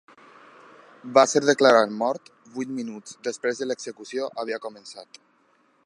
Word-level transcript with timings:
Va 1.17 1.23
ser 1.33 1.41
declarat 1.49 1.93
mort 1.99 2.33
vuit 2.55 2.73
minuts 2.79 3.21
després 3.29 3.61
de 3.63 3.69
l'execució 3.71 4.31
havia 4.45 4.61
començat. 4.65 5.25